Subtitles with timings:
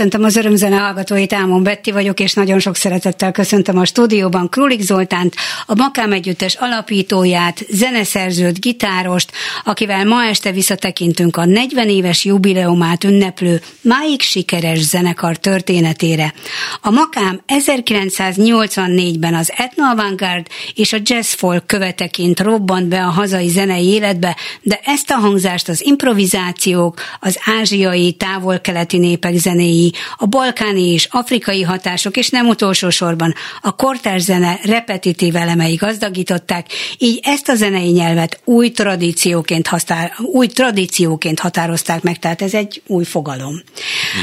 [0.00, 4.80] Köszöntöm az örömzene hallgatóit, Ámon Betti vagyok, és nagyon sok szeretettel köszöntöm a stúdióban Krulik
[4.80, 5.34] Zoltánt,
[5.66, 9.32] a Makám Együttes alapítóját, zeneszerzőt, gitárost,
[9.64, 16.34] akivel ma este visszatekintünk a 40 éves jubileumát ünneplő, máig sikeres zenekar történetére.
[16.80, 23.86] A Makám 1984-ben az Avantgard és a Jazz Folk követeként robbant be a hazai zenei
[23.86, 31.08] életbe, de ezt a hangzást az improvizációk, az ázsiai, távol-keleti népek zenéi, a balkáni és
[31.10, 36.66] afrikai hatások, és nem utolsó sorban a kortárs zene repetitív elemei gazdagították,
[36.98, 42.82] így ezt a zenei nyelvet új tradícióként, használ, új tradícióként határozták meg, tehát ez egy
[42.86, 43.62] új fogalom.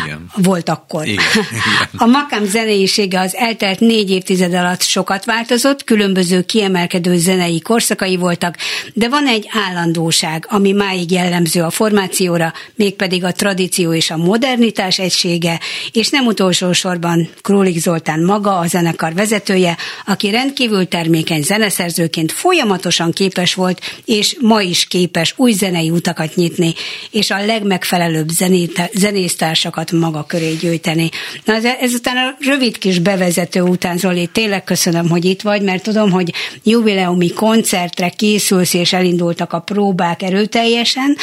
[0.03, 0.31] Igen.
[0.35, 1.07] Volt akkor.
[1.07, 1.23] Igen.
[1.51, 1.89] Igen.
[1.97, 8.57] A makám zeneisége az eltelt négy évtized alatt sokat változott, különböző kiemelkedő zenei korszakai voltak,
[8.93, 14.99] de van egy állandóság, ami máig jellemző a formációra, mégpedig a tradíció és a modernitás
[14.99, 15.56] egysége,
[15.91, 23.11] és nem utolsó sorban Królik Zoltán maga, a zenekar vezetője, aki rendkívül termékeny zeneszerzőként folyamatosan
[23.11, 26.73] képes volt, és ma is képes új zenei utakat nyitni,
[27.11, 28.29] és a legmegfelelőbb
[28.93, 31.09] zenésztársakat maga köré gyűjteni.
[31.45, 35.83] Na ez, ezután a rövid kis bevezető után, Zoli, tényleg köszönöm, hogy itt vagy, mert
[35.83, 36.33] tudom, hogy
[36.63, 41.17] jubileumi koncertre készülsz, és elindultak a próbák erőteljesen,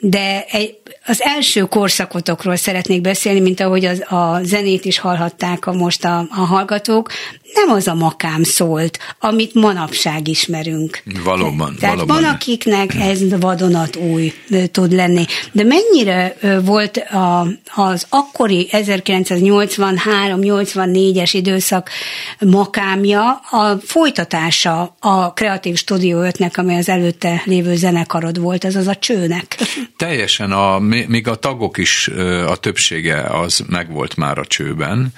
[0.00, 0.76] de egy,
[1.06, 6.18] az első korszakotokról szeretnék beszélni, mint ahogy az, a zenét is hallhatták a most a,
[6.18, 7.10] a hallgatók
[7.54, 11.02] nem az a makám szólt, amit manapság ismerünk.
[11.24, 11.76] Valóban.
[11.78, 12.22] Tehát valóban.
[12.22, 14.32] van, akiknek ez vadonat új
[14.72, 15.24] tud lenni.
[15.52, 21.90] De mennyire volt a, az akkori 1983-84-es időszak
[22.38, 28.86] makámja a folytatása a Kreatív Stúdió 5-nek, ami az előtte lévő zenekarod volt, az az
[28.86, 29.56] a csőnek.
[29.96, 32.08] Teljesen, a, még a tagok is,
[32.46, 35.08] a többsége az megvolt már a csőben,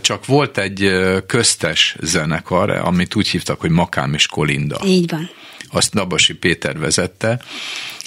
[0.00, 0.90] csak volt egy
[1.26, 4.80] közte kettes zenekar, amit úgy hívtak, hogy Makám és Kolinda.
[4.84, 5.30] Így van.
[5.70, 7.40] Azt Nabasi Péter vezette,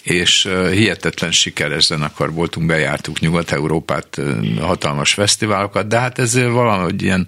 [0.03, 4.21] és hihetetlen sikeres zenekar voltunk, bejártuk Nyugat-Európát,
[4.59, 7.27] hatalmas fesztiválokat, de hát ez valahogy ilyen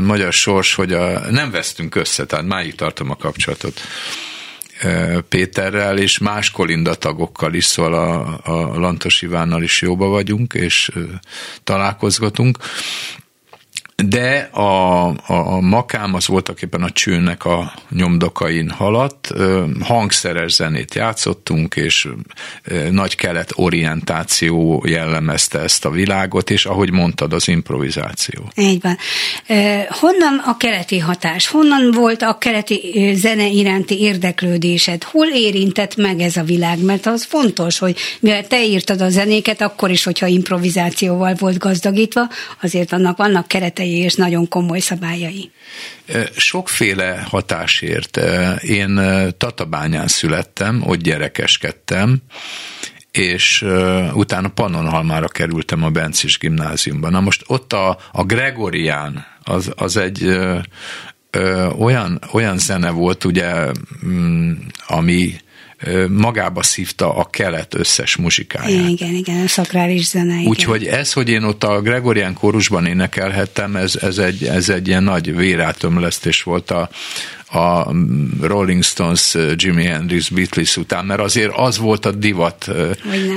[0.00, 3.80] magyar sors, hogy a, nem vesztünk össze, tehát máig tartom a kapcsolatot.
[5.28, 10.90] Péterrel és más Kolinda tagokkal is, szóval a, a Lantos Ivánnal is jóba vagyunk, és
[11.64, 12.58] találkozgatunk
[14.16, 19.32] de a, a, a makám az voltak éppen a csőnek a nyomdokain haladt,
[19.80, 22.08] hangszeres zenét játszottunk, és
[22.90, 28.50] nagy kelet orientáció jellemezte ezt a világot, és ahogy mondtad, az improvizáció.
[28.54, 28.96] Így van.
[29.88, 31.46] Honnan a keleti hatás?
[31.46, 35.02] Honnan volt a keleti zene iránti érdeklődésed?
[35.02, 36.84] Hol érintett meg ez a világ?
[36.84, 42.28] Mert az fontos, hogy mivel te írtad a zenéket, akkor is, hogyha improvizációval volt gazdagítva,
[42.62, 45.50] azért annak vannak keretei és nagyon komoly szabályai.
[46.36, 48.16] Sokféle hatásért.
[48.62, 49.00] Én
[49.38, 52.18] Tatabányán születtem, ott gyerekeskedtem,
[53.10, 57.10] és uh, utána Pannonhalmára kerültem a Bencis gimnáziumban.
[57.10, 63.70] Na most ott a, a Gregorián, az, az egy uh, olyan, olyan zene volt, ugye,
[64.02, 65.34] um, ami
[66.08, 68.88] magába szívta a kelet összes muzsikáját.
[68.88, 70.42] Igen, igen, a szakrális zene.
[70.44, 75.02] Úgyhogy ez, hogy én ott a Gregorian kórusban énekelhettem, ez, ez, egy, ez egy ilyen
[75.02, 76.88] nagy vérátömlesztés volt a,
[77.50, 77.92] a
[78.40, 82.70] Rolling Stones, Jimi Hendrix, Beatles után, mert azért az volt a divat.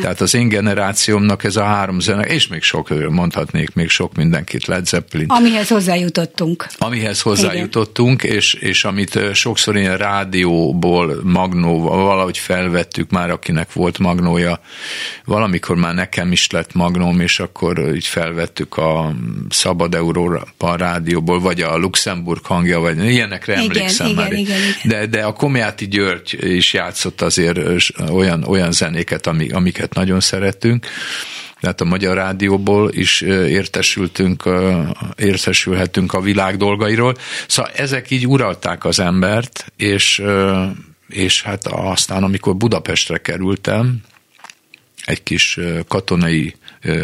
[0.01, 4.66] Tehát az én generációmnak ez a három zene, és még sok, mondhatnék még sok mindenkit,
[4.66, 5.25] Led Zeppelin.
[5.28, 6.68] Amihez hozzájutottunk.
[6.78, 14.60] Amihez hozzájutottunk, és, és amit sokszor ilyen rádióból, magnóval valahogy felvettük már, akinek volt magnója.
[15.25, 19.16] Valamikor már nekem is lett magnóm, és akkor így felvettük a
[19.50, 24.32] Szabad Európa rádióból, vagy a Luxemburg hangja, vagy ilyenekre emlékszem emlékszem igen, már.
[24.34, 25.00] Igen, igen.
[25.00, 27.60] De, de a Komjáti György is játszott azért
[28.12, 30.86] olyan, olyan zenéket, amiket nagyon szeretünk
[31.60, 34.50] tehát a Magyar Rádióból is értesültünk,
[35.15, 37.15] értesülhetünk a világ dolgairól.
[37.48, 40.22] Szóval ezek így uralták az embert, és,
[41.08, 44.01] és hát aztán, amikor Budapestre kerültem,
[45.06, 46.56] egy kis katonai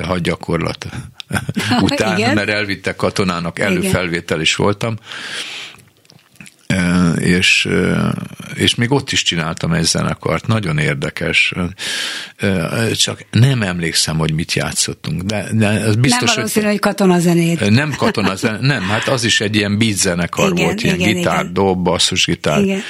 [0.04, 0.88] hadgyakorlat
[1.82, 2.36] után, Igen.
[2.36, 4.96] mert elvittek katonának, előfelvétel is voltam,
[7.20, 7.70] és,
[8.54, 11.54] és még ott is csináltam egy zenekart, nagyon érdekes,
[12.96, 17.70] csak nem emlékszem, hogy mit játszottunk, de, de ez biztos, nem valószínű, hogy, hogy katonazenét.
[17.70, 21.40] Nem katonazenét, nem, hát az is egy ilyen beat zenekar igen, volt, ilyen igen, gitár,
[21.40, 21.54] igen.
[21.54, 22.82] dob, basszusgitár, igen.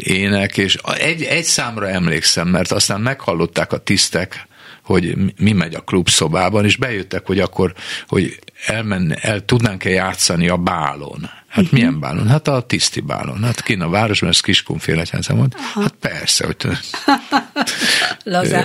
[0.00, 4.46] ének, és egy, egy számra emlékszem, mert aztán meghallották a tisztek,
[4.82, 7.74] hogy mi megy a klubszobában, és bejöttek, hogy akkor,
[8.08, 11.30] hogy elmenne, el tudnánk-e játszani a bálon.
[11.52, 11.78] Hát uh-huh.
[11.78, 12.28] milyen bálon?
[12.28, 13.42] Hát a tiszti bálon.
[13.42, 15.54] Hát kint a városban, ez Kiskunfélegyházan volt.
[15.58, 15.80] Aha.
[15.80, 16.56] Hát persze, hogy...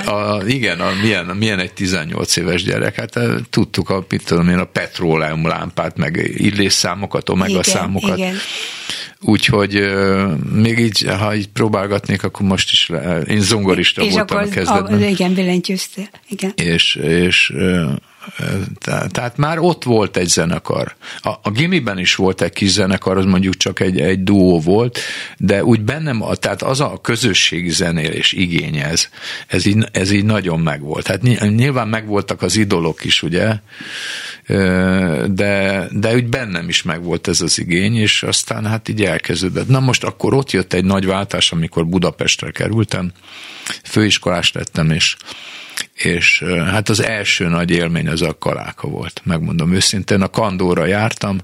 [0.05, 2.95] a, igen, a, milyen, milyen egy 18 éves gyerek.
[2.95, 8.17] Hát eh, tudtuk a, mit tudom én, a petróleum lámpát, meg illésszámokat, omega igen, számokat.
[8.17, 8.35] Igen.
[9.21, 14.37] Úgyhogy euh, még így, ha így próbálgatnék, akkor most is le, én zongorista és voltam
[14.37, 15.01] akkor, a kezdetben.
[15.01, 16.09] A, igen, billentyűztél.
[16.27, 16.53] Igen.
[16.55, 17.53] És, és
[19.09, 20.95] tehát már ott volt egy zenekar.
[21.21, 24.99] A, a gimiben is volt egy kis zenekar, az mondjuk csak egy, egy duó volt,
[25.37, 29.07] de úgy bennem, tehát az a közösségi zenélés igény ez,
[29.47, 31.07] ez így, ez így nagyon megvolt.
[31.07, 31.21] Hát
[31.55, 33.55] nyilván megvoltak az idolok is, ugye,
[35.27, 39.67] de, de úgy bennem is megvolt ez az igény, és aztán hát így elkezdődött.
[39.67, 43.11] Na most akkor ott jött egy nagy váltás, amikor Budapestre kerültem,
[43.83, 45.15] főiskolás lettem, és
[45.97, 50.21] és hát az első nagy élmény az a kaláka volt, megmondom őszintén.
[50.21, 51.37] A kandóra jártam,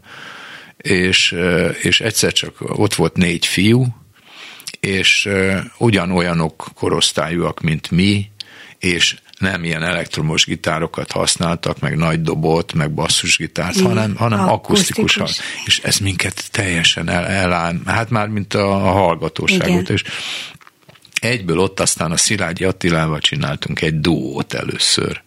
[0.77, 1.35] és,
[1.81, 3.85] és egyszer csak ott volt négy fiú,
[4.79, 5.29] és
[5.77, 8.31] ugyanolyanok korosztályúak, mint mi,
[8.79, 15.17] és nem ilyen elektromos gitárokat használtak, meg nagy dobot, meg basszusgitárt, mm, hanem, hanem akusztikus.
[15.17, 15.63] akusztikus.
[15.65, 19.89] És ez minket teljesen el, eláll, hát már mint a, a hallgatóságot.
[19.89, 20.03] És
[21.23, 25.21] egyből ott aztán a Szilágyi Attilával csináltunk egy duót először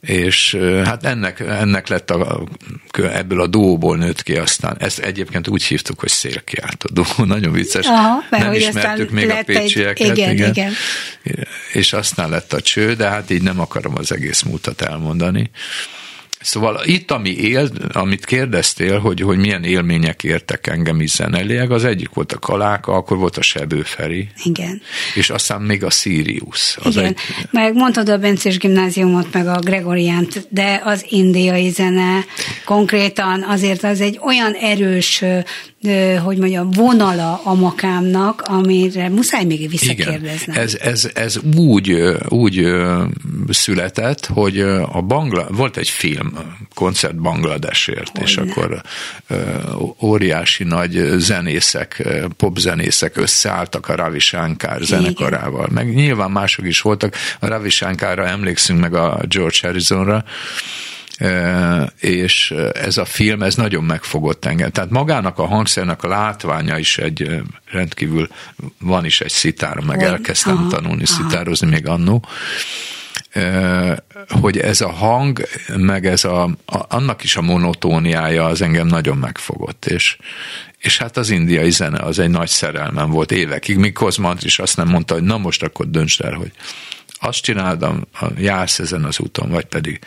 [0.00, 2.48] és hát ennek, ennek lett a,
[2.92, 4.76] ebből a duóból nőtt ki aztán.
[4.78, 7.86] Ezt egyébként úgy hívtuk, hogy szélkiáltó duó, nagyon vicces.
[7.86, 10.08] Aha, Nem ismertük még a pécsieket.
[10.08, 10.50] Egy, igen, igen.
[10.50, 10.72] igen.
[11.72, 15.50] És aztán lett a cső, de hát így nem akarom az egész múltat elmondani.
[16.40, 21.84] Szóval itt, ami él, amit kérdeztél, hogy, hogy milyen élmények értek engem is zenelileg, az
[21.84, 24.28] egyik volt a Kaláka, akkor volt a Sebő Feri.
[24.44, 24.82] Igen.
[25.14, 26.76] És aztán még a Sirius.
[26.82, 27.18] Az Igen, egy...
[27.50, 32.24] meg mondtad a Bencés gimnáziumot, meg a Gregoriánt, de az indiai zene
[32.64, 35.24] konkrétan azért az egy olyan erős
[36.24, 40.54] hogy mondjam, vonala a makámnak, amire muszáj még visszakérdeznem.
[40.54, 40.62] Igen.
[40.62, 41.92] Ez, ez, ez úgy,
[42.28, 42.66] úgy
[43.48, 44.60] született, hogy
[44.92, 46.32] a Bangla, volt egy film,
[46.74, 48.22] koncert Bangladesért, Hogyne.
[48.22, 48.82] és akkor
[50.02, 55.68] óriási nagy zenészek, popzenészek összeálltak a Ravi Shankar zenekarával.
[55.70, 55.84] Igen.
[55.84, 57.14] Meg nyilván mások is voltak.
[57.40, 60.24] A Ravi Shankarra emlékszünk meg a George Harrisonra,
[62.00, 64.70] és ez a film, ez nagyon megfogott engem.
[64.70, 68.28] Tehát magának a hangszernek a látványa is egy rendkívül,
[68.78, 71.22] van is egy szitárom, meg elkezdtem aha, tanulni aha.
[71.22, 72.24] szitározni még annó,
[74.40, 79.16] hogy ez a hang, meg ez a, a, annak is a monotóniája az engem nagyon
[79.16, 80.16] megfogott, és,
[80.78, 84.76] és hát az indiai zene az egy nagy szerelmem volt évekig, míg Kozmant is azt
[84.76, 86.52] nem mondta, hogy na most akkor döntsd el, hogy
[87.20, 88.06] azt csináltam,
[88.38, 89.98] jársz ezen az úton, vagy pedig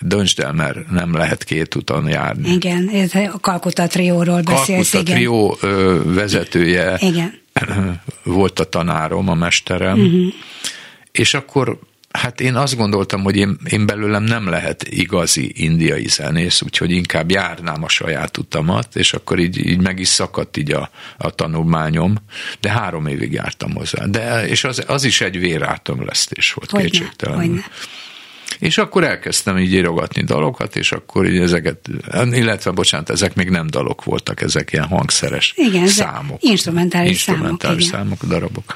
[0.00, 2.50] döntsd el, mert nem lehet két úton járni.
[2.50, 5.58] Igen, ez a Kalkuta trióról beszélsz, Kalkuta trió
[6.04, 7.40] vezetője igen.
[8.22, 10.32] volt a tanárom, a mesterem, uh-huh.
[11.12, 11.78] és akkor
[12.10, 17.30] Hát én azt gondoltam, hogy én, én belőlem nem lehet igazi indiai zenész, úgyhogy inkább
[17.30, 22.16] járnám a saját utamat, és akkor így, így meg is szakadt így a, a tanulmányom,
[22.60, 24.04] de három évig jártam hozzá.
[24.06, 27.38] De, és az, az is egy vérátomlesztés volt, hogyne, kétségtelen.
[27.38, 27.64] Hogyne.
[28.58, 31.88] És akkor elkezdtem így írogatni dalokat, és akkor így ezeket,
[32.30, 36.42] illetve bocsánat, ezek még nem dalok voltak, ezek ilyen hangszeres igen, számok.
[36.42, 38.74] Instrumentális, instrumentális számok, számok, darabok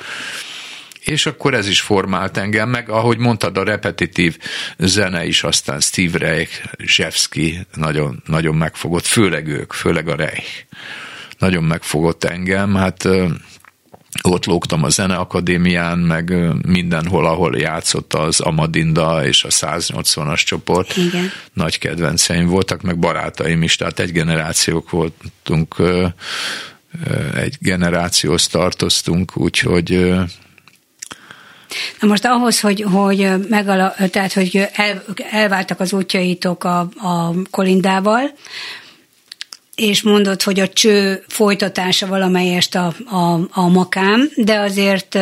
[1.05, 4.39] és akkor ez is formált engem, meg ahogy mondtad, a repetitív
[4.79, 10.65] zene is aztán Steve Reich, Zsevski nagyon, nagyon megfogott, főleg ők, főleg a Reich.
[11.39, 13.09] Nagyon megfogott engem, hát
[14.23, 16.35] ott lógtam a Zeneakadémián, meg
[16.67, 20.97] mindenhol, ahol játszott az Amadinda és a 180-as csoport.
[20.97, 21.31] Igen.
[21.53, 25.77] Nagy kedvenceim voltak, meg barátaim is, tehát egy generációk voltunk,
[27.35, 30.15] egy generációhoz tartoztunk, úgyhogy
[32.01, 38.31] Na most ahhoz, hogy, hogy, megala, tehát, hogy el, elváltak az útjaitok a, a Kolindával,
[39.75, 45.19] és mondod, hogy a cső folytatása valamelyest a, a, a makám, de azért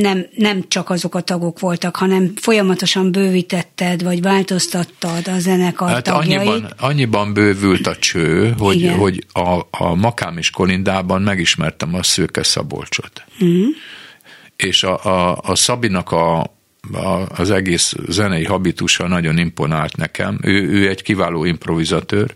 [0.00, 6.04] nem, nem csak azok a tagok voltak, hanem folyamatosan bővítetted, vagy változtattad a zenekar hát
[6.04, 6.48] tagjait.
[6.48, 12.42] Annyiban, annyiban bővült a cső, hogy, hogy a, a Makám és Kolindában megismertem a Szőke
[12.42, 13.24] Szabolcsot.
[13.44, 13.66] Mm
[14.56, 16.40] és a, a, a Szabinak a,
[16.92, 20.38] a, az egész zenei habitusa nagyon imponált nekem.
[20.42, 22.34] Ő, ő egy kiváló improvizatőr,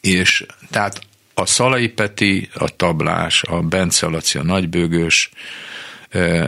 [0.00, 1.00] és tehát
[1.34, 5.30] a Szalai Peti, a tablás, a Bence Laci, a nagybőgős,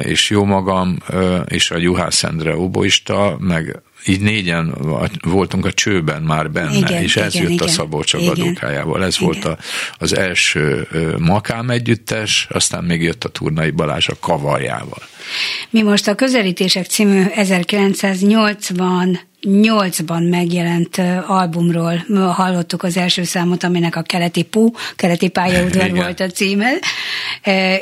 [0.00, 0.98] és jó magam,
[1.46, 4.74] és a Juhász Endre oboista, meg így négyen
[5.22, 9.04] voltunk a csőben már benne, igen, és ez igen, jött igen, a Szabó Csaba dukájával.
[9.04, 9.26] Ez igen.
[9.26, 9.58] volt a,
[9.98, 15.02] az első Makám együttes, aztán még jött a Turnai Balázs a kavarjával.
[15.70, 24.02] Mi most a Közelítések című 1980 nyolcban megjelent albumról hallottuk az első számot, aminek a
[24.02, 26.72] Keleti Pú, Keleti Pályaudvar volt a címe,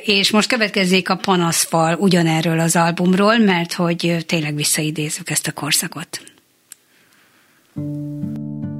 [0.04, 6.21] és most következzék a Panaszfal ugyanerről az albumról, mert hogy tényleg visszaidézzük ezt a korszakot.
[7.75, 8.74] Thank you.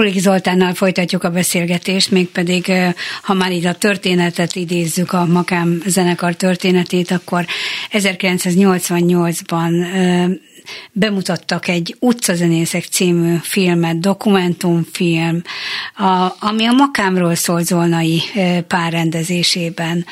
[0.00, 2.72] Królik Zoltánnal folytatjuk a beszélgetést, mégpedig,
[3.22, 7.46] ha már itt a történetet idézzük, a Makám zenekar történetét, akkor
[7.92, 9.72] 1988-ban
[10.92, 15.42] bemutattak egy Utcazenészek című filmet, dokumentumfilm,
[15.96, 18.22] a, ami a Makámról szól Zolnai
[18.66, 20.06] párrendezésében.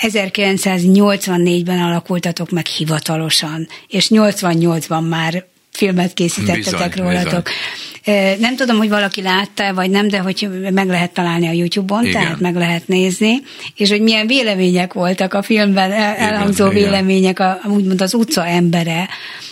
[0.00, 7.42] 1984-ben alakultatok meg hivatalosan, és 88-ban már filmet készítettetek bizony, rólatok.
[7.42, 7.54] Bizony.
[8.38, 12.22] Nem tudom, hogy valaki látta, vagy nem, de hogy meg lehet találni a YouTube-on, igen.
[12.22, 13.42] tehát meg lehet nézni,
[13.76, 19.08] és hogy milyen vélemények voltak a filmben, elhangzó igen, vélemények, a, úgymond az utca embere,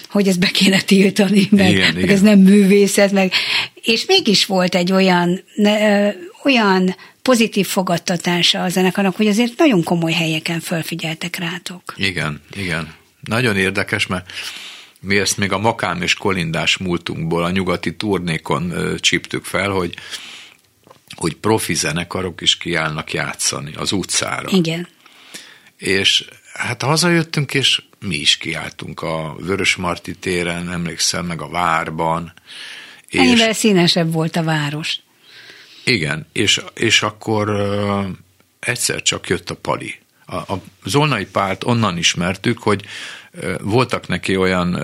[0.09, 2.15] hogy ezt be kéne tiltani, meg, igen, meg igen.
[2.15, 3.33] ez nem művészet, meg,
[3.83, 5.43] és mégis volt egy olyan,
[6.45, 11.95] olyan pozitív fogadtatása a zenekarnak, hogy azért nagyon komoly helyeken fölfigyeltek rátok.
[11.97, 12.95] Igen, igen.
[13.21, 14.31] Nagyon érdekes, mert
[15.01, 19.95] mi ezt még a Makám és Kolindás múltunkból a nyugati turnékon csíptük fel, hogy
[21.17, 24.49] hogy profi zenekarok is kiállnak játszani az utcára.
[24.51, 24.89] Igen.
[25.77, 32.33] És hát hazajöttünk, és mi is kiálltunk a Vörös Marti téren, emlékszem, meg a Várban.
[33.11, 35.01] Ennyivel és, színesebb volt a város.
[35.85, 38.07] Igen, és, és akkor uh,
[38.61, 40.00] egyszer csak jött a Pali.
[40.31, 42.85] A, a Zolnai Párt onnan ismertük, hogy
[43.61, 44.83] voltak neki olyan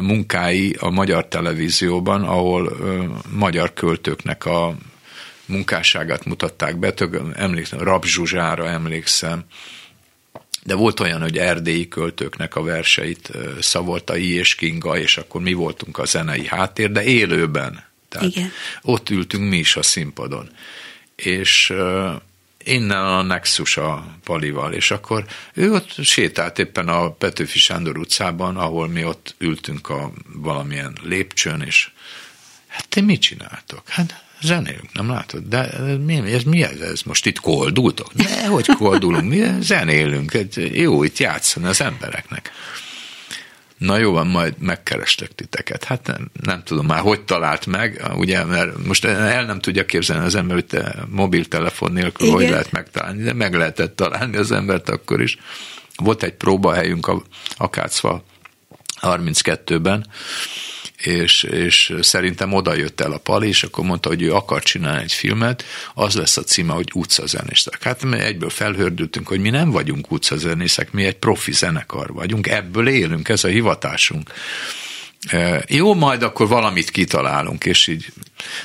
[0.00, 2.76] munkái a magyar televízióban, ahol
[3.30, 4.74] magyar költőknek a
[5.46, 9.44] munkásságát mutatták be, tök, emlékszem, Rab Zsuzsára emlékszem,
[10.64, 15.52] de volt olyan, hogy erdélyi költőknek a verseit szavolta I és Kinga, és akkor mi
[15.52, 17.84] voltunk a zenei háttér, de élőben.
[18.08, 18.50] Tehát Igen.
[18.82, 20.48] ott ültünk mi is a színpadon.
[21.16, 21.72] És
[22.64, 25.24] innen a Nexus a Palival, és akkor
[25.54, 31.60] ő ott sétált éppen a Petőfi Sándor utcában, ahol mi ott ültünk a valamilyen lépcsőn,
[31.60, 31.90] és
[32.66, 33.82] hát te mit csináltok?
[33.88, 35.42] Hát zenélünk, nem látod?
[35.48, 35.70] De
[36.04, 36.80] mi, ez mi ez?
[36.80, 38.14] ez most itt koldultok?
[38.14, 40.38] Ne, hogy koldulunk, mi zenélünk,
[40.72, 42.52] jó itt játszani az embereknek.
[43.84, 45.84] Na jó van, majd megkerestek titeket.
[45.84, 50.24] Hát nem, nem tudom már, hogy talált meg, ugye, mert most el nem tudja képzelni
[50.24, 52.38] az ember, hogy te mobiltelefon nélkül Igen.
[52.38, 55.38] hogy lehet megtalálni, de meg lehetett találni az embert akkor is.
[55.96, 57.22] Volt egy próbahelyünk a
[57.56, 58.24] Akácva
[59.00, 60.06] 32-ben,
[61.06, 65.02] és, és szerintem oda jött el a Pali, és akkor mondta, hogy ő akar csinálni
[65.02, 65.64] egy filmet,
[65.94, 67.82] az lesz a címe, hogy utcazenészek.
[67.82, 72.88] Hát mi egyből felhördültünk, hogy mi nem vagyunk utcazenészek, mi egy profi zenekar vagyunk, ebből
[72.88, 74.30] élünk, ez a hivatásunk.
[75.26, 78.06] E, jó, majd akkor valamit kitalálunk, és így.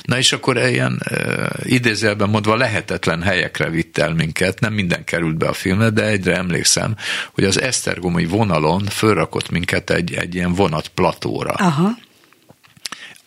[0.02, 5.36] Na és akkor ilyen e, idézelben mondva lehetetlen helyekre vitt el minket, nem minden került
[5.36, 6.96] be a filmbe, de egyre emlékszem,
[7.32, 11.52] hogy az Esztergomi vonalon fölrakott minket egy, egy ilyen vonat platóra.
[11.52, 11.96] Aha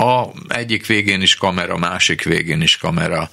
[0.04, 3.30] a egyik végén is kamera, másik végén is kamera.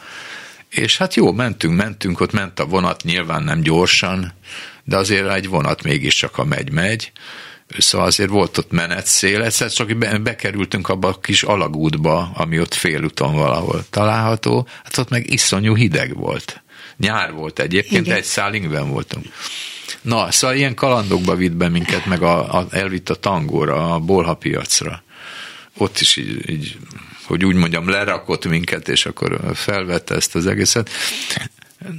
[0.68, 4.32] És hát jó, mentünk, mentünk, ott ment a vonat, nyilván nem gyorsan,
[4.84, 7.12] de azért egy vonat mégiscsak a megy-megy.
[7.78, 13.34] Szóval azért volt ott menetszél, egyszer csak bekerültünk abba a kis alagútba, ami ott félúton
[13.34, 16.62] valahol található, hát ott meg iszonyú hideg volt.
[16.96, 18.16] Nyár volt egyébként, Igen.
[18.16, 18.52] egy szál
[18.86, 19.26] voltunk.
[20.02, 24.34] Na, szóval ilyen kalandokba vitt be minket, meg a, a, elvitt a tangóra, a bolha
[24.34, 25.02] piacra
[25.76, 26.78] ott is így, így,
[27.24, 30.90] hogy úgy mondjam, lerakott minket, és akkor felvette ezt az egészet.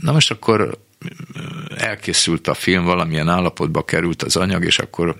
[0.01, 0.77] Na most akkor
[1.77, 5.15] elkészült a film, valamilyen állapotba került az anyag, és akkor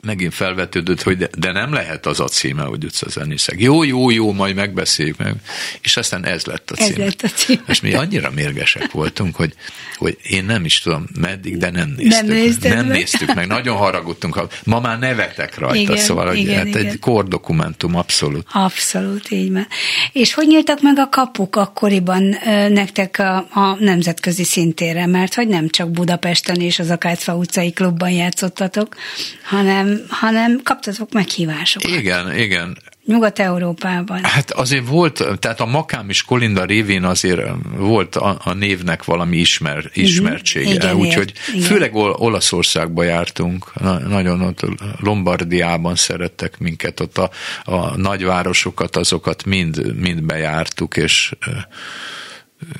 [0.00, 3.60] megint felvetődött, hogy de, de nem lehet az a címe, hogy utcazenészek.
[3.60, 5.34] Jó, jó, jó, majd megbeszéljük meg.
[5.80, 6.90] És aztán ez lett a címe.
[6.90, 7.62] Ez lett a címe.
[7.66, 9.54] És mi annyira mérgesek voltunk, hogy,
[9.96, 12.62] hogy én nem is tudom meddig, de nem néztük.
[12.62, 12.96] Nem, nem meg.
[12.96, 13.46] néztük meg.
[13.46, 14.40] Nagyon haragudtunk.
[14.64, 16.86] Ma már nevetek rajta, igen, szóval hogy igen, hát igen.
[16.86, 18.46] egy kordokumentum abszolút.
[18.52, 19.66] Abszolút, így van.
[20.12, 22.36] És hogy nyíltak meg a kapuk akkoriban
[22.68, 25.06] nektek a, a nemzetközi szintére?
[25.06, 28.96] Mert hogy nem csak Budapesten és az Akácfa utcai klubban játszottatok,
[29.44, 31.90] hanem hanem, hanem kaptatok meghívásokat.
[31.90, 32.78] Igen, igen.
[33.08, 34.24] Nyugat-Európában.
[34.24, 37.40] Hát azért volt, tehát a Makám és Kolinda révén azért
[37.76, 39.88] volt a, a névnek valami ismer, mhm.
[39.92, 44.60] ismertsége, igen, úgyhogy főleg Olaszországba jártunk, na, nagyon ott
[45.00, 47.30] Lombardiában szerettek minket, ott a,
[47.64, 51.32] a nagyvárosokat, azokat mind, mind bejártuk, és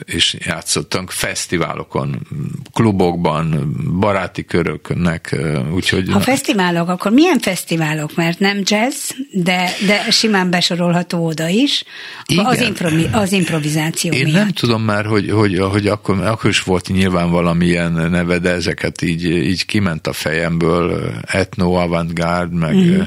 [0.05, 2.27] és játszottunk fesztiválokon,
[2.73, 5.37] klubokban, baráti köröknek,
[5.73, 6.09] úgyhogy...
[6.13, 8.15] Ha fesztiválok, akkor milyen fesztiválok?
[8.15, 11.85] Mert nem jazz, de, de simán besorolható oda is,
[12.27, 12.45] Igen.
[12.45, 14.37] Az, improvi, az improvizáció Én miatt.
[14.37, 19.03] nem tudom már, hogy, hogy, hogy akkor, akkor is volt nyilván valamilyen neve, de ezeket
[19.03, 23.01] így, így kiment a fejemből, etno, avantgárd, meg, mm.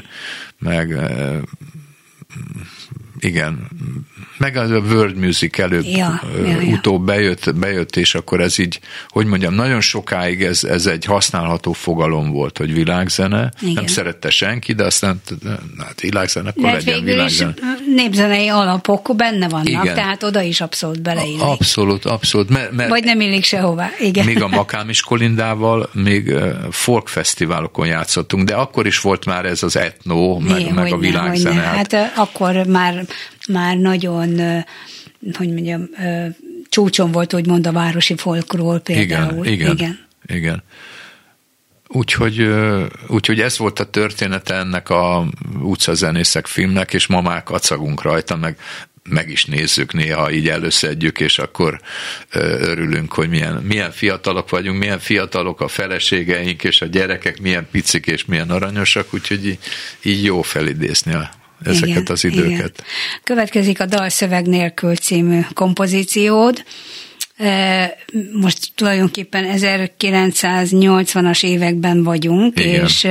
[0.59, 0.95] meg
[3.19, 3.67] igen,
[4.37, 6.67] meg az a World Music előbb, ja, ja, ja.
[6.67, 8.79] utóbb bejött, bejött, és akkor ez így,
[9.09, 13.51] hogy mondjam, nagyon sokáig ez, ez egy használható fogalom volt, hogy világzene.
[13.61, 13.73] Igen.
[13.73, 15.21] Nem szerette senki, de aztán
[15.77, 17.53] hát világzene, akkor de legyen világzene.
[17.95, 19.95] népzenei alapok benne vannak, Igen.
[19.95, 21.41] tehát oda is abszolút beleillik.
[21.41, 22.49] Abszolút, abszolút.
[22.49, 23.89] Mert, mert Vagy nem illik sehová.
[23.99, 24.25] Igen.
[24.25, 26.33] Még a Makám is Kolindával még
[26.69, 30.97] folk fesztiválokon játszottunk, de akkor is volt már ez az etno, meg, Igen, meg a
[30.97, 31.61] világzene.
[31.61, 33.05] Hát, hát akkor már
[33.47, 34.39] már nagyon,
[35.33, 35.89] hogy mondjam,
[36.69, 39.45] csúcson volt, úgymond a városi folkról például.
[39.45, 39.99] Igen, igen, igen.
[40.25, 40.63] igen.
[41.87, 42.49] Úgyhogy,
[43.07, 45.27] úgyhogy ez volt a története ennek a
[45.61, 48.57] utcazenészek filmnek, és ma már kacagunk rajta, meg
[49.09, 51.81] meg is nézzük néha, így előszedjük, és akkor
[52.59, 58.05] örülünk, hogy milyen, milyen fiatalok vagyunk, milyen fiatalok a feleségeink, és a gyerekek milyen picik
[58.05, 59.59] és milyen aranyosak, úgyhogy így,
[60.03, 61.29] így jó felidézni a
[61.63, 62.49] ezeket igen, az időket.
[62.49, 62.71] Igen.
[63.23, 66.63] Következik a Dalszöveg nélkül című kompozíciód.
[68.33, 72.85] Most tulajdonképpen 1980-as években vagyunk, igen.
[72.85, 73.07] és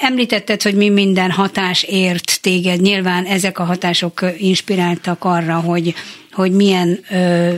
[0.00, 2.80] Említetted, hogy mi minden hatás ért téged.
[2.80, 5.94] Nyilván ezek a hatások inspiráltak arra, hogy,
[6.32, 7.54] hogy milyen ö,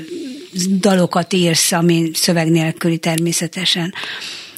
[0.81, 3.95] dalokat írsz, ami szöveg nélküli természetesen.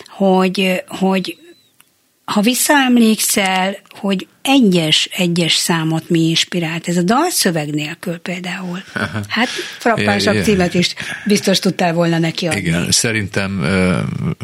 [0.07, 1.37] Hogy, hogy
[2.25, 8.83] ha visszaemlékszel, hogy egyes-egyes számot mi inspirált, ez a dalszöveg nélkül például.
[9.29, 10.95] Hát frappánsabb címet is
[11.27, 12.61] biztos tudtál volna neki adni.
[12.61, 13.61] Igen, szerintem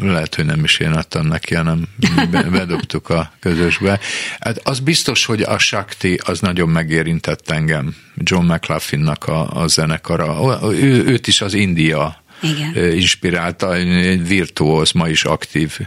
[0.01, 1.87] lehet, hogy nem is én adtam neki, hanem
[2.51, 3.99] bedobtuk a közösbe.
[4.39, 7.95] Hát az biztos, hogy a Shakti az nagyon megérintett engem.
[8.15, 10.59] John McLaughlinnak a, a zenekara.
[10.71, 12.93] Ő, őt is az India igen.
[12.93, 15.79] inspirálta, egy virtuóz, ma is aktív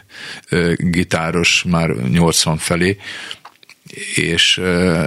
[0.76, 2.96] gitáros, már 80 felé,
[4.14, 4.60] és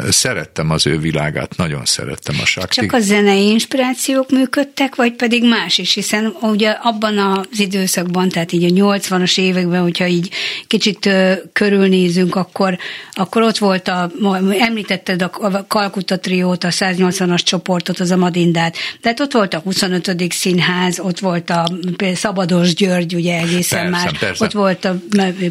[0.09, 2.81] szerettem az ő világát, nagyon szerettem a sakti.
[2.81, 8.51] Csak a zenei inspirációk működtek, vagy pedig más is, hiszen ugye abban az időszakban, tehát
[8.51, 10.29] így a 80-as években, hogyha így
[10.67, 11.09] kicsit
[11.53, 12.77] körülnézünk, akkor,
[13.11, 14.11] akkor ott volt a,
[14.59, 20.31] említetted a Kalkutta triót, a 180-as csoportot, az Amadindát, tehát ott volt a 25.
[20.31, 21.71] színház, ott volt a
[22.15, 24.45] Szabados György, ugye egészen persze, más, persze.
[24.45, 24.95] ott volt a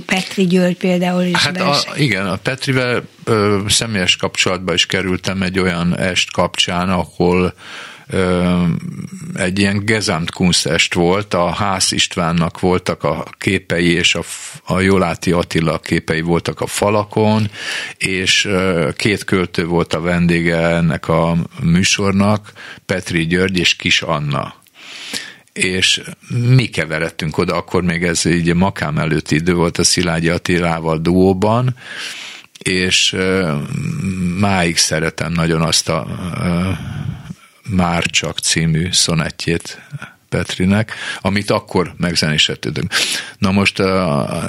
[0.07, 1.37] Petri György például is.
[1.37, 7.54] Hát a, igen, a Petrivel ö, személyes kapcsolatba is kerültem egy olyan est kapcsán, ahol
[8.06, 8.62] ö,
[9.34, 14.22] egy ilyen Gezamt kunstest volt, a Ház Istvánnak voltak a képei, és a,
[14.64, 17.50] a Joláti Attila képei voltak a falakon,
[17.96, 22.52] és ö, két költő volt a vendége ennek a műsornak,
[22.87, 24.54] Petri György és Kis Anna.
[25.52, 30.98] És mi keveredtünk oda, akkor még ez így Makám előtti idő volt a Szilágyi Attilával
[30.98, 31.76] duóban,
[32.58, 33.16] és
[34.38, 36.06] máig szeretem nagyon azt a
[37.68, 39.80] Már csak című szonettjét
[40.28, 42.92] Petrinek, amit akkor megzenésettünk.
[43.38, 43.80] Na most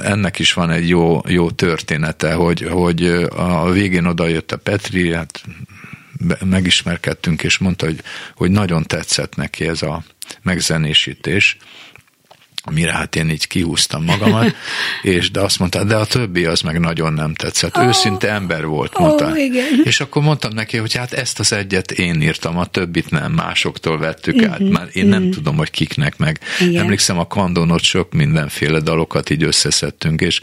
[0.04, 5.44] ennek is van egy jó, jó története, hogy, hogy a végén odajött a Petri, hát
[6.46, 8.00] megismerkedtünk, és mondta, hogy,
[8.36, 10.04] hogy nagyon tetszett neki ez a
[10.42, 11.58] megzenésítés,
[12.72, 14.56] Mire hát én így kihúztam magamat,
[15.02, 17.78] és de azt mondta, de a többi az meg nagyon nem tetszett.
[17.78, 19.26] Oh, Őszinte ember volt, mondta.
[19.26, 19.82] Oh, igen.
[19.84, 23.98] És akkor mondtam neki, hogy hát ezt az egyet én írtam, a többit nem, másoktól
[23.98, 24.60] vettük uh-huh, át.
[24.60, 25.10] Mhm, Már én uh-huh.
[25.10, 25.32] nem mhm.
[25.32, 26.40] tudom, hogy kiknek meg.
[26.60, 26.82] Igen.
[26.84, 30.42] Emlékszem, a kandonot sok mindenféle dalokat így összeszedtünk, és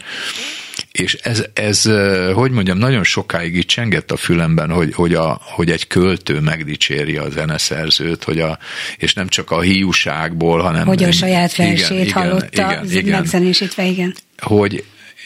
[0.99, 1.89] és ez, ez,
[2.33, 7.17] hogy mondjam, nagyon sokáig így csengett a fülemben, hogy, hogy, a, hogy egy költő megdicséri
[7.17, 8.59] a zeneszerzőt, hogy a,
[8.97, 10.85] és nem csak a hiúságból, hanem...
[10.85, 14.15] Hogy a saját versét hallotta, igen, igen, megzenésítve, igen.
[14.37, 14.83] Hogy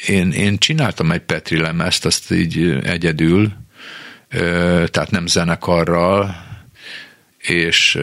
[0.08, 3.52] én, én csináltam egy Petri lemezt, azt így egyedül,
[4.92, 6.47] tehát nem zenekarral,
[7.48, 8.00] és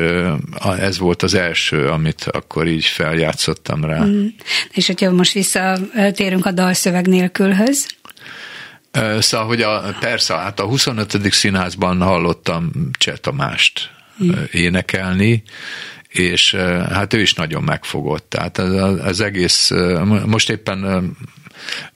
[0.78, 4.04] ez volt az első, amit akkor így feljátszottam rá.
[4.04, 4.26] Mm.
[4.72, 7.86] És hogyha most visszatérünk a dalszöveg nélkülhöz?
[9.18, 11.32] Szóval, hogy a, persze, hát a 25.
[11.32, 13.90] színházban hallottam Cseh Tamást
[14.24, 14.30] mm.
[14.52, 15.42] énekelni,
[16.08, 16.54] és
[16.90, 18.28] hát ő is nagyon megfogott.
[18.28, 19.70] Tehát az, az egész,
[20.26, 21.10] most éppen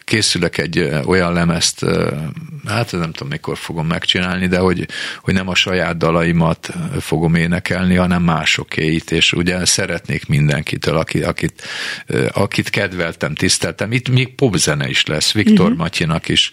[0.04, 1.84] készülök egy olyan lemezt,
[2.66, 4.88] hát nem tudom mikor fogom megcsinálni, de hogy,
[5.20, 11.62] hogy nem a saját dalaimat fogom énekelni, hanem másokéit, és ugye szeretnék mindenkitől, aki, akit,
[12.32, 13.92] akit kedveltem, tiszteltem.
[13.92, 15.78] Itt még popzene is lesz, Viktor uh-huh.
[15.78, 16.52] Matyinak is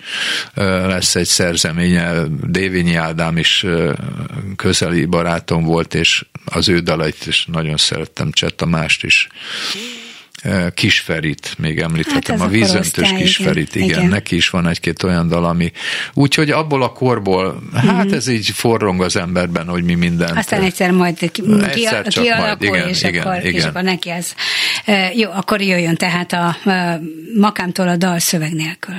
[0.54, 3.66] lesz egy szerzeménye, Dévényi Ádám is
[4.56, 9.28] közeli barátom volt, és az ő dalait is nagyon szerettem, Csetta mást is.
[10.74, 15.46] Kisferit még említhetem, hát a vízöntős Kisferit, igen, igen, neki is van egy-két olyan dal,
[15.46, 15.72] ami
[16.14, 18.14] úgyhogy abból a korból, hát mm-hmm.
[18.14, 20.38] ez így forrong az emberben, hogy mi minden.
[20.38, 23.54] Aztán egyszer majd ki, egyszer ki, kialakul, majd, igen, és, igen, akkor, igen.
[23.54, 24.34] és akkor neki ez.
[25.16, 27.00] Jó, akkor jöjjön tehát a, a
[27.40, 28.96] makámtól a dal szöveg nélkül.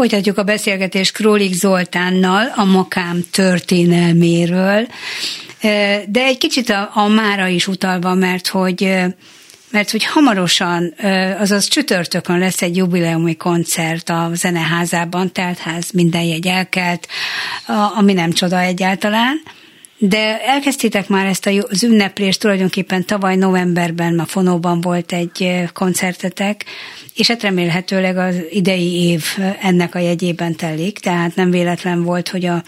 [0.00, 4.86] Folytatjuk a beszélgetést Królik Zoltánnal a makám történelméről,
[6.06, 8.96] de egy kicsit a, a mára is utalva, mert hogy
[9.70, 10.94] mert hogy hamarosan,
[11.38, 17.06] azaz csütörtökön lesz egy jubileumi koncert a Zeneházában, teltház minden jegy elkelt,
[17.96, 19.42] ami nem csoda egyáltalán,
[20.02, 26.64] de elkezdtétek már ezt az ünneplést tulajdonképpen tavaly novemberben, a Fonóban volt egy koncertetek,
[27.14, 29.24] és hát remélhetőleg az idei év
[29.62, 32.62] ennek a jegyében telik, tehát nem véletlen volt, hogy a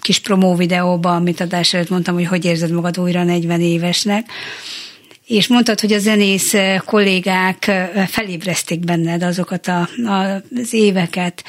[0.00, 4.26] kis promó videóban, amit adás előtt mondtam, hogy hogy érzed magad újra 40 évesnek,
[5.30, 6.54] és mondtad, hogy a zenész
[6.84, 7.70] kollégák
[8.08, 11.44] felébrezték benned azokat a, a, az éveket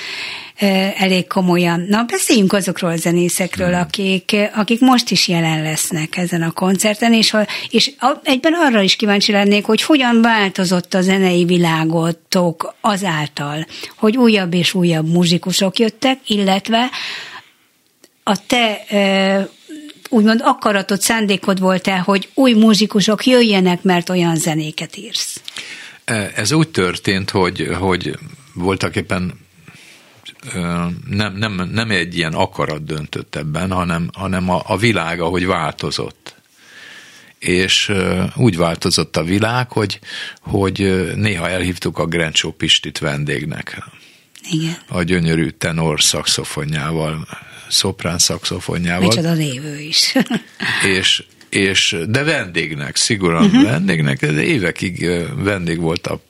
[0.97, 1.85] elég komolyan.
[1.89, 7.35] Na, beszéljünk azokról a zenészekről, akik, akik most is jelen lesznek ezen a koncerten, és,
[7.69, 7.91] és
[8.23, 13.65] egyben arra is kíváncsi lennék, hogy hogyan változott a zenei világotok azáltal,
[13.97, 16.89] hogy újabb és újabb muzsikusok jöttek, illetve
[18.23, 18.85] a te
[20.11, 25.41] úgymond akaratot, szándékod volt-e, hogy új muzsikusok jöjjenek, mert olyan zenéket írsz?
[26.05, 28.17] E, ez úgy történt, hogy, hogy
[28.53, 29.39] voltak éppen
[31.09, 36.35] nem, nem, nem egy ilyen akarat döntött ebben, hanem, hanem a, a világ, ahogy változott.
[37.39, 37.91] És
[38.35, 39.99] úgy változott a világ, hogy,
[40.41, 43.83] hogy néha elhívtuk a Grencsó Pistit vendégnek.
[44.49, 44.77] Igen.
[44.87, 47.27] A gyönyörű tenor szakszofonjával
[47.71, 49.07] szoprán szakszofonjával.
[49.07, 50.13] Micsoda névő is.
[50.97, 53.63] és, és, de vendégnek, szigorúan uh-huh.
[53.63, 56.21] vendégnek, de évekig vendég volt a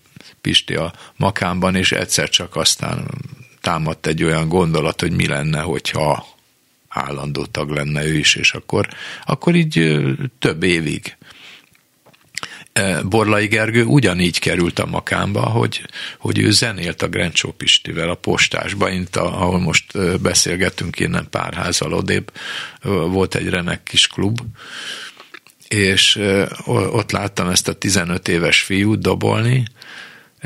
[0.41, 3.07] Pisti a makámban, és egyszer csak aztán
[3.61, 6.25] támadt egy olyan gondolat, hogy mi lenne, hogyha
[6.87, 8.87] állandó tag lenne ő is, és akkor,
[9.25, 10.01] akkor így
[10.39, 11.15] több évig
[13.03, 15.81] Borlai Gergő ugyanígy került a makámba, hogy,
[16.17, 21.53] hogy ő zenélt a Grencsó Pistivel a postásba, itt, ahol most e, beszélgetünk innen pár
[21.53, 24.39] házal odébb, e, volt egy remek kis klub,
[25.67, 26.19] és
[26.65, 29.65] ott láttam ezt a 15 éves fiút dobolni,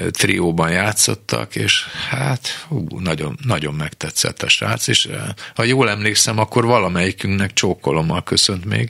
[0.09, 5.09] trióban játszottak, és hát hú, nagyon, nagyon megtetszett a srác, és
[5.55, 8.89] ha jól emlékszem, akkor valamelyikünknek csókolommal köszönt még.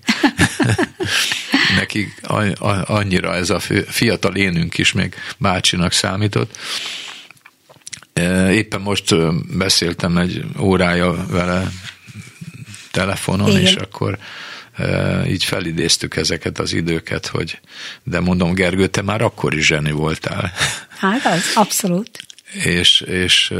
[1.80, 2.14] Neki
[2.86, 6.58] annyira ez a fiatal énünk is még bácsinak számított.
[8.52, 9.16] Éppen most
[9.58, 11.72] beszéltem egy órája vele
[12.92, 13.62] telefonon, Igen.
[13.62, 14.18] és akkor
[15.28, 17.60] így felidéztük ezeket az időket, hogy
[18.04, 20.52] de mondom, Gergő, te már akkor is zseni voltál.
[20.96, 22.10] Hát az, abszolút.
[22.64, 23.54] és, és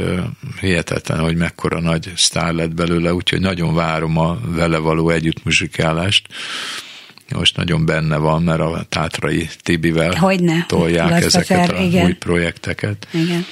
[0.60, 6.26] hihetetlen, hogy mekkora nagy sztár lett belőle, úgyhogy nagyon várom a vele való együttmuzsikálást.
[7.34, 10.64] Most nagyon benne van, mert a Tátrai Tibivel Hogyne.
[10.68, 12.04] tolják ezeket a igen.
[12.04, 13.06] új projekteket.
[13.10, 13.46] Igen.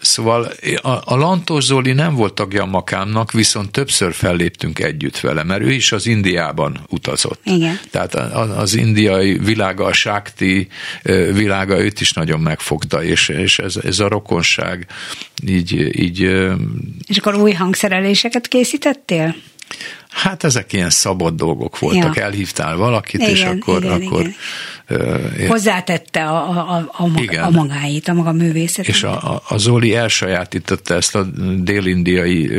[0.00, 5.42] Szóval a, a Lantos Zoli nem volt tagja a Makámnak, viszont többször felléptünk együtt vele,
[5.42, 7.40] mert ő is az Indiában utazott.
[7.44, 7.80] Igen.
[7.90, 10.68] Tehát az indiai világa, a sákti
[11.32, 14.86] világa őt is nagyon megfogta, és, és ez, ez a rokonság
[15.46, 16.20] így, így...
[17.06, 19.36] És akkor új hangszereléseket készítettél?
[20.10, 22.16] Hát ezek ilyen szabad dolgok voltak.
[22.16, 22.22] Ja.
[22.22, 24.34] Elhívtál valakit, igen, és akkor, igen, akkor igen
[25.48, 28.94] Hozzátette a, a, a, maga, a magáit, a maga művészetét.
[28.94, 31.22] És a, a Zoli elsajátította ezt a
[31.56, 32.50] dél-indiai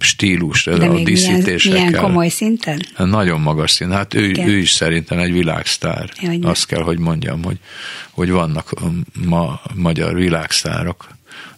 [0.00, 1.72] stílust, De a díszítésekkel.
[1.72, 2.80] Milyen, milyen komoly szinten?
[2.96, 3.92] Nagyon magas szint.
[3.92, 6.10] Hát ő, ő is szerintem egy világsztár.
[6.20, 7.58] Ja, Azt kell, hogy mondjam, hogy,
[8.10, 8.72] hogy vannak
[9.26, 11.08] ma magyar világsztárok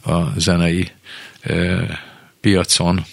[0.04, 0.88] a zenei
[2.40, 3.04] piacon,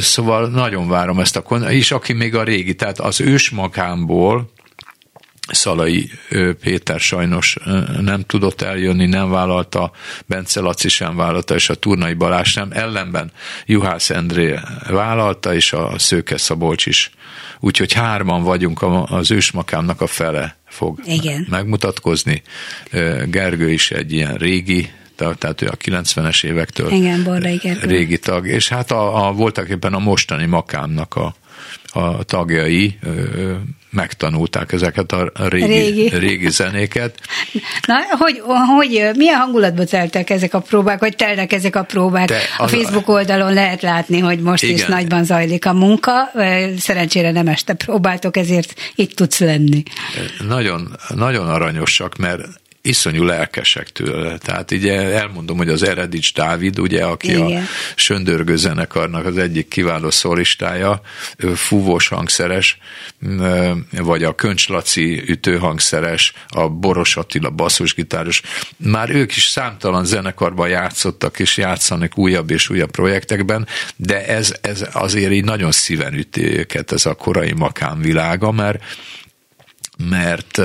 [0.00, 4.50] Szóval nagyon várom ezt a kon- és aki még a régi, tehát az ősmagámból
[5.46, 6.10] Szalai
[6.60, 7.56] Péter sajnos
[8.00, 9.90] nem tudott eljönni, nem vállalta,
[10.26, 12.68] Bence Laci sem vállalta, és a Turnai Balázs nem.
[12.72, 13.32] Ellenben
[13.66, 17.10] Juhász Endré vállalta, és a Szőke Szabolcs is.
[17.60, 21.46] Úgyhogy hárman vagyunk, az ősmakámnak a fele fog Igen.
[21.50, 22.42] megmutatkozni.
[23.26, 27.22] Gergő is egy ilyen régi tehát ő a 90-es évektől Igen,
[27.78, 31.34] régi tag, és hát a, a voltak éppen a mostani makámnak a,
[31.90, 32.98] a tagjai
[33.90, 36.08] megtanulták ezeket a régi, régi.
[36.08, 37.18] régi zenéket.
[37.86, 38.42] Na, hogy,
[38.76, 42.28] hogy milyen hangulatba teltek ezek a próbák, vagy telnek ezek a próbák?
[42.28, 44.74] De a Facebook oldalon lehet látni, hogy most igen.
[44.74, 46.30] is nagyban zajlik a munka.
[46.78, 49.82] Szerencsére nem este próbáltok, ezért itt tudsz lenni.
[50.48, 52.42] Nagyon, nagyon aranyosak, mert
[52.86, 54.38] iszonyú lelkesek tőle.
[54.38, 57.62] Tehát így elmondom, hogy az Eredics Dávid, ugye, aki Igen.
[57.62, 57.64] a
[57.94, 61.00] Söndörgő zenekarnak az egyik kiváló szolistája,
[61.54, 62.78] fúvós hangszeres,
[63.90, 68.42] vagy a Köncs Laci ütőhangszeres, a Boros Attila basszusgitáros,
[68.76, 73.66] már ők is számtalan zenekarban játszottak, és játszanak újabb és újabb projektekben,
[73.96, 78.82] de ez, ez azért így nagyon szíven üti őket, ez a korai makám világa, mert
[79.96, 80.60] mert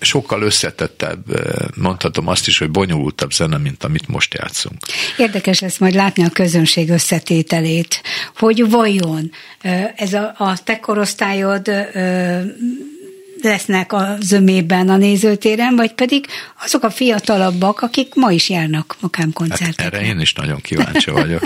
[0.00, 1.24] sokkal összetettebb,
[1.76, 4.78] mondhatom azt is, hogy bonyolultabb zene, mint amit most játszunk.
[5.16, 8.02] Érdekes lesz majd látni a közönség összetételét,
[8.36, 9.30] hogy vajon
[9.96, 11.70] ez a, a te korosztályod
[13.42, 16.26] lesznek a zömében a nézőtéren, vagy pedig
[16.64, 19.82] azok a fiatalabbak, akik ma is járnak Makám koncertekre.
[19.82, 21.42] Hát erre én is nagyon kíváncsi vagyok.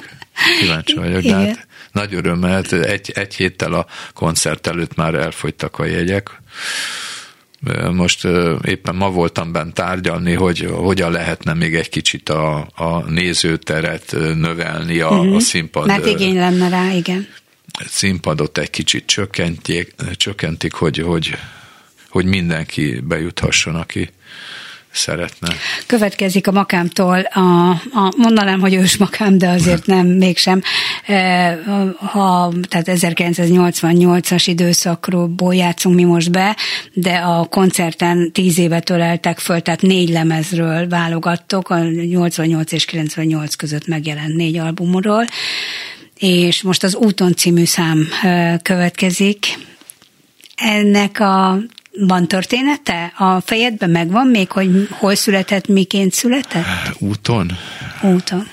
[0.60, 5.78] Kíváncsi vagyok, de hát nagy öröm, mert egy, egy héttel a koncert előtt már elfogytak
[5.78, 6.40] a jegyek.
[7.92, 8.24] Most
[8.64, 15.00] éppen ma voltam bent tárgyalni, hogy hogyan lehetne még egy kicsit a, a nézőteret növelni,
[15.00, 15.34] a, uh-huh.
[15.34, 15.86] a színpad.
[15.86, 17.28] Mert igény lenne rá, igen.
[17.88, 21.38] Színpadot egy kicsit csökkentik, csökkentik hogy, hogy,
[22.08, 24.10] hogy mindenki bejuthasson, aki,
[24.92, 25.54] szeretne.
[25.86, 30.62] Következik a makámtól, a, a, mondanám, hogy ős makám, de azért nem, mégsem.
[31.06, 31.58] E,
[31.94, 36.56] ha, tehát 1988-as időszakról játszunk mi most be,
[36.92, 43.54] de a koncerten tíz évet öleltek föl, tehát négy lemezről válogattok, a 88 és 98
[43.54, 45.24] között megjelent négy albumról,
[46.18, 49.46] és most az Úton című szám e, következik.
[50.56, 51.58] Ennek a
[52.00, 53.12] van története?
[53.16, 56.64] A fejedben megvan még, hogy hol született, miként született?
[56.98, 57.50] Úton.
[58.02, 58.46] Úton.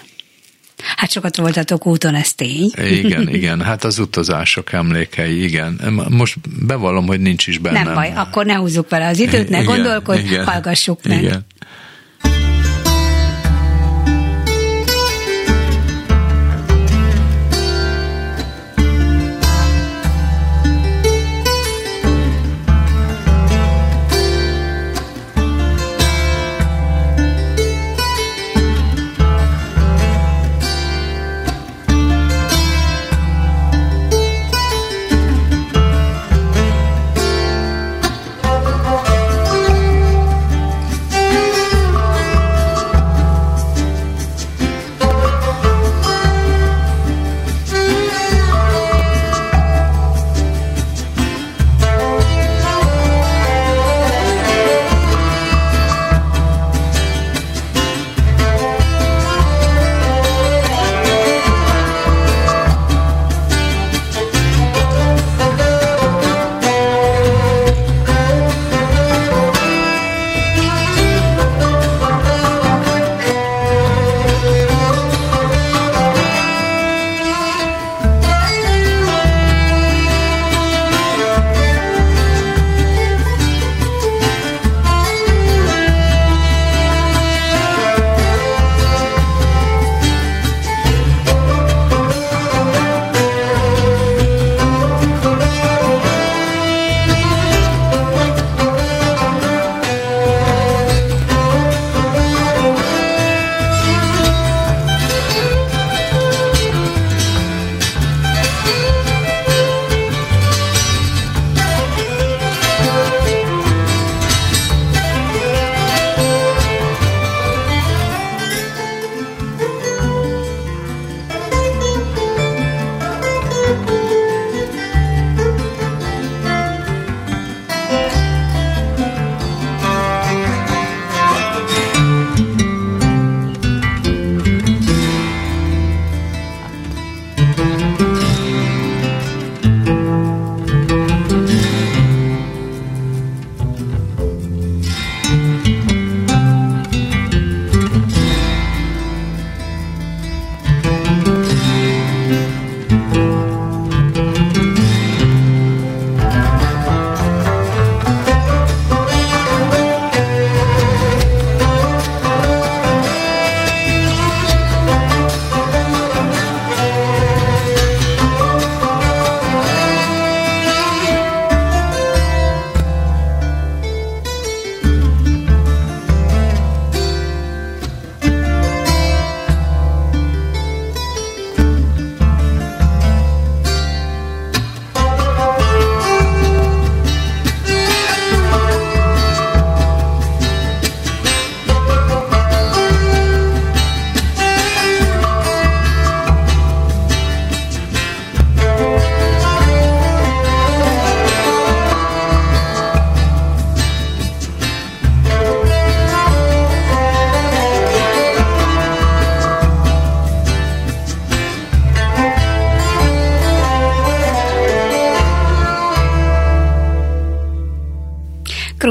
[0.96, 2.72] Hát sokat voltatok úton, ez tény.
[2.78, 5.94] Igen, igen, hát az utazások emlékei, igen.
[6.10, 6.36] Most
[6.66, 7.84] bevallom, hogy nincs is bennem.
[7.84, 11.24] Nem baj, akkor ne húzzuk vele az időt, ne gondolkodj, hallgassuk meg.
[11.24, 11.46] Igen.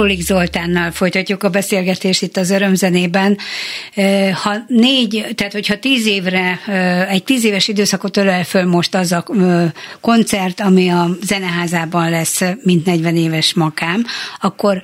[0.09, 3.39] Królik Zoltánnal folytatjuk a beszélgetést itt az örömzenében.
[4.43, 6.61] Ha négy, tehát hogyha tíz évre,
[7.09, 9.25] egy tíz éves időszakot ölel föl most az a
[10.01, 14.05] koncert, ami a zeneházában lesz, mint 40 éves makám,
[14.41, 14.83] akkor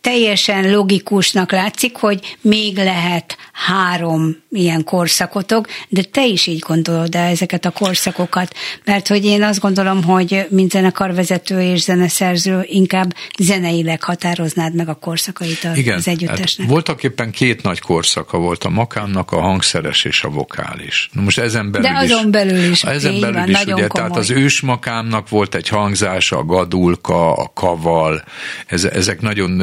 [0.00, 7.30] teljesen logikusnak látszik, hogy még lehet három ilyen korszakotok, de te is így gondolod el
[7.30, 8.54] ezeket a korszakokat,
[8.84, 14.94] mert hogy én azt gondolom, hogy mint zenekarvezető és zeneszerző inkább zeneileg határoznád meg a
[14.94, 16.66] korszakait az Igen, együttesnek.
[16.66, 21.10] Hát voltak éppen két nagy korszaka volt a makámnak, a hangszeres és a vokális.
[21.12, 22.84] Most ezen belül de azon is, belül is.
[22.84, 23.88] Ezen belül van, is, ugye, komoly.
[23.88, 28.24] tehát az ősmakámnak volt egy hangzása, a gadulka, a kaval,
[28.66, 29.61] ezek nagyon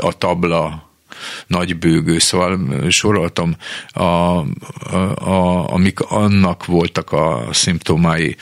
[0.00, 0.92] a tabla,
[1.46, 2.58] nagybőgő, szóval
[2.90, 3.56] soroltam,
[3.88, 4.44] a, a,
[5.14, 8.36] a, amik annak voltak a szimptomái.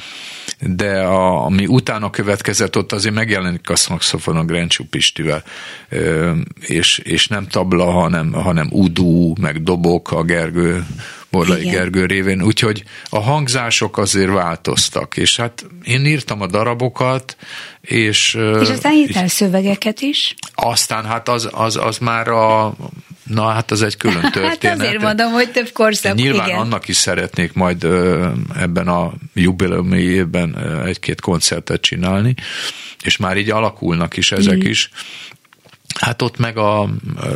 [0.59, 5.45] De a, ami utána következett, ott azért megjelenik a szakszofon a Grencsú Pistivel,
[6.61, 10.87] és, és nem tabla, hanem, hanem udú, meg dobok a Gergő
[11.33, 11.73] Borlai Igen.
[11.73, 17.37] Gergő révén, úgyhogy a hangzások azért változtak, és hát én írtam a darabokat,
[17.81, 18.35] és...
[18.61, 20.35] És aztán írtál szövegeket is?
[20.55, 22.75] Aztán hát az, az, az már a
[23.27, 24.63] Na hát az egy külön történet.
[24.65, 26.15] hát azért mondom, hogy több korszak.
[26.15, 26.59] Nyilván igen.
[26.59, 27.85] annak is szeretnék majd
[28.57, 32.35] ebben a jubileumi évben egy-két koncertet csinálni,
[33.03, 34.69] és már így alakulnak is ezek mm.
[34.69, 34.91] is.
[36.01, 36.89] Hát ott meg a,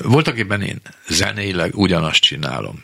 [0.03, 2.83] voltak éppen én zenéleg ugyanazt csinálom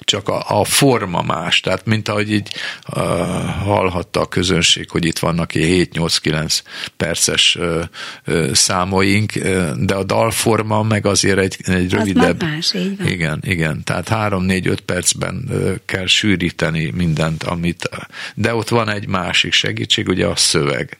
[0.00, 2.48] csak a, a forma más, tehát mint ahogy így
[2.96, 3.02] uh,
[3.44, 6.58] hallhatta a közönség, hogy itt vannak 7-8-9
[6.96, 7.82] perces uh,
[8.26, 12.42] uh, számoink, uh, de a dalforma meg azért egy, egy rövidebb.
[12.42, 13.06] Az más, így van.
[13.06, 17.88] Igen, igen, tehát 3-4-5 percben uh, kell sűríteni mindent, amit,
[18.34, 20.98] de ott van egy másik segítség, ugye a szöveg.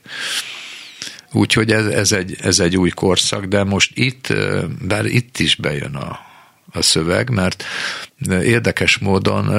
[1.31, 4.33] Úgyhogy ez, ez, egy, ez egy új korszak, de most itt,
[4.81, 6.30] bár itt is bejön a,
[6.71, 7.63] a szöveg, mert
[8.29, 9.49] érdekes módon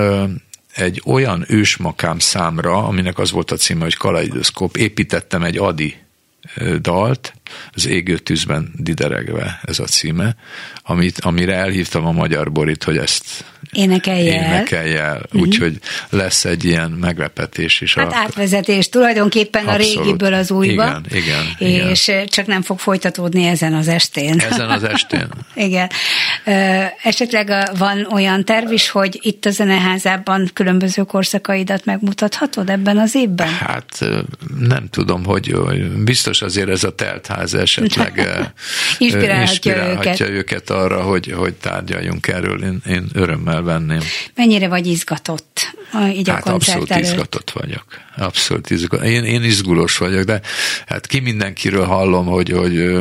[0.75, 5.97] egy olyan ősmakám számra, aminek az volt a címe, hogy Kaleidoszkóp, építettem egy Adi
[6.81, 7.35] dalt,
[7.73, 10.37] az égő tűzben dideregve ez a címe,
[10.83, 14.55] amit, amire elhívtam a magyar Borit, hogy ezt énekelje el.
[14.55, 15.23] Énekelje el.
[15.25, 15.41] Uh-huh.
[15.41, 15.79] Úgyhogy
[16.11, 17.95] lesz egy ilyen meglepetés is.
[17.95, 18.17] Hát a...
[18.17, 19.97] átvezetés tulajdonképpen Abszolút.
[19.97, 21.01] a régiből az újba.
[21.11, 21.89] Igen, igen.
[21.91, 22.27] És igen.
[22.27, 24.41] csak nem fog folytatódni ezen az estén.
[24.41, 25.29] Ezen az estén.
[25.55, 25.91] igen.
[27.03, 33.49] Esetleg van olyan terv is, hogy itt a zeneházában különböző korszakaidat megmutathatod ebben az évben?
[33.49, 34.05] Hát
[34.59, 35.57] nem tudom, hogy
[36.05, 38.13] biztos azért ez a teltház esetleg
[38.99, 40.37] inspirálhatja, inspirálhatja őket.
[40.37, 42.63] őket arra, hogy, hogy tárgyaljunk erről.
[42.65, 44.01] Én, én örömmel venném.
[44.35, 45.77] Mennyire vagy izgatott
[46.15, 47.05] így a hát abszolút előtt?
[47.05, 47.85] izgatott vagyok.
[48.17, 49.07] Abszolút izgatott.
[49.07, 50.41] Én, én izgulós vagyok, de
[50.87, 52.99] hát ki mindenkiről hallom, hogy, hogy,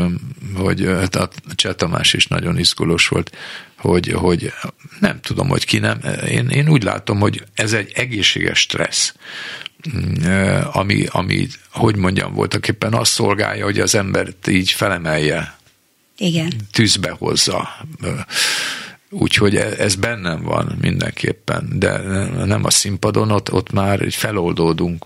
[0.55, 3.37] hogy hát a Cseh Tamás is nagyon izgulós volt,
[3.77, 4.53] hogy, hogy
[4.99, 5.99] nem tudom, hogy ki nem.
[6.29, 9.13] Én, én úgy látom, hogy ez egy egészséges stressz
[10.71, 15.57] ami, ami, hogy mondjam, voltak éppen azt szolgálja, hogy az embert így felemelje.
[16.17, 16.51] Igen.
[16.71, 17.69] Tűzbe hozza.
[19.11, 21.97] Úgyhogy e, ez bennem van mindenképpen, de
[22.45, 25.05] nem a színpadon, ott, ott már feloldódunk,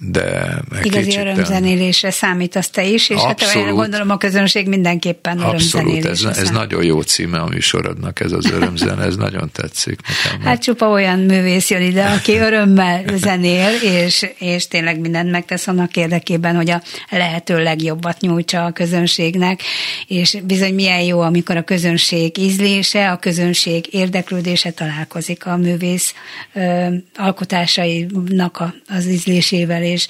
[0.00, 6.04] de Igazi örömzenélésre számítasz te is, és abszolút, hát olyan gondolom a közönség mindenképpen Abszolút,
[6.04, 10.00] ez, ez nagyon jó címe a műsorodnak, ez az örömzen, ez nagyon tetszik
[10.32, 10.46] nekem.
[10.46, 15.96] Hát csupa olyan művész jön ide, aki örömmel zenél, és, és tényleg mindent megtesz annak
[15.96, 19.62] érdekében, hogy a lehető legjobbat nyújtsa a közönségnek,
[20.06, 26.14] és bizony milyen jó, amikor a közönség ízlése, a közönség érdeklődése találkozik a művész
[26.52, 26.86] ö,
[27.16, 30.06] alkotásainak a, az ízlésével, és,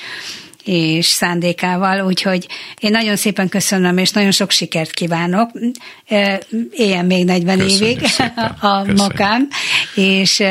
[0.64, 2.46] és szándékával, úgyhogy
[2.80, 5.50] én nagyon szépen köszönöm, és nagyon sok sikert kívánok.
[6.70, 8.44] Éljen még 40 Köszönjük évig szépen.
[8.60, 8.96] a Köszönjük.
[8.96, 9.48] makám,
[9.94, 10.42] és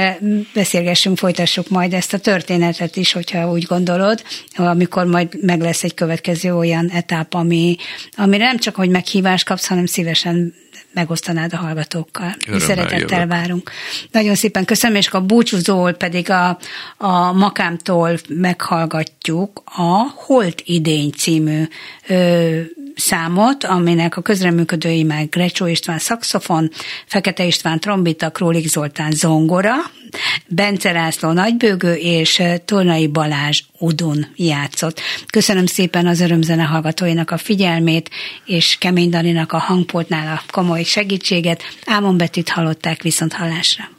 [0.54, 4.24] beszélgessünk, folytassuk majd ezt a történetet is, hogyha úgy gondolod,
[4.56, 7.76] amikor majd meg lesz egy következő olyan etap, ami,
[8.16, 10.54] amire nem csak, hogy meghívást kapsz, hanem szívesen
[10.94, 12.36] megosztanád a hallgatókkal.
[12.52, 13.28] Mi szeretettel jövök.
[13.28, 13.72] várunk.
[14.12, 16.58] Nagyon szépen köszönöm, és a búcsúzól pedig a,
[16.98, 21.64] a Makámtól meghallgatjuk a Holt idény című
[22.08, 22.62] ö,
[22.96, 26.70] számot, aminek a közreműködői meg Grecsó István szakszofon,
[27.06, 29.74] Fekete István trombita, Królik Zoltán zongora,
[30.50, 35.02] Bence László nagybőgő és Tornai Balázs udun játszott.
[35.32, 38.10] Köszönöm szépen az örömzene hallgatóinak a figyelmét,
[38.46, 41.64] és Kemény Daninak a hangpultnál a komoly segítséget.
[41.86, 43.99] Ámon Betűt hallották viszont hallásra.